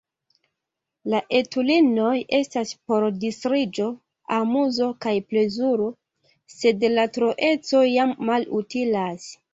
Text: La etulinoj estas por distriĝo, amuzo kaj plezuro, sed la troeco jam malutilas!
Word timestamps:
La 1.13 1.17
etulinoj 1.39 2.13
estas 2.37 2.71
por 2.91 3.05
distriĝo, 3.25 3.85
amuzo 4.39 4.87
kaj 5.07 5.15
plezuro, 5.35 5.91
sed 6.55 6.87
la 6.97 7.05
troeco 7.19 7.83
jam 7.91 8.17
malutilas! 8.31 9.31